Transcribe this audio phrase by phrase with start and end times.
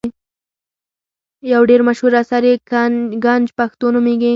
[1.51, 2.55] یو ډېر مشهور اثر یې
[3.25, 4.29] ګنج پښتو نومیږي.